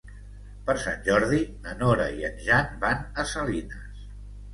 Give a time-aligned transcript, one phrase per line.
[0.69, 4.09] Per Sant Jordi na Nora i en Jan van a Salines.